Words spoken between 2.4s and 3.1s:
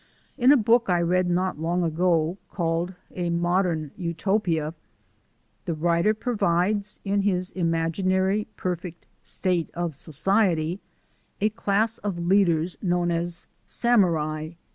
called